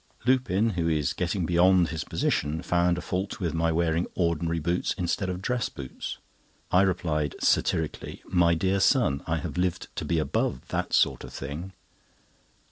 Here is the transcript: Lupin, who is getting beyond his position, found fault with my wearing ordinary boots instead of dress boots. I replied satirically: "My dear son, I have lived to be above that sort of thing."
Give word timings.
Lupin, 0.25 0.71
who 0.71 0.87
is 0.89 1.13
getting 1.13 1.45
beyond 1.45 1.89
his 1.89 2.03
position, 2.03 2.63
found 2.63 3.03
fault 3.03 3.39
with 3.39 3.53
my 3.53 3.71
wearing 3.71 4.07
ordinary 4.15 4.57
boots 4.57 4.95
instead 4.97 5.29
of 5.29 5.43
dress 5.43 5.69
boots. 5.69 6.17
I 6.71 6.81
replied 6.81 7.35
satirically: 7.39 8.23
"My 8.25 8.55
dear 8.55 8.79
son, 8.79 9.21
I 9.27 9.37
have 9.37 9.57
lived 9.59 9.89
to 9.97 10.03
be 10.03 10.17
above 10.17 10.69
that 10.69 10.91
sort 10.93 11.23
of 11.23 11.31
thing." 11.31 11.73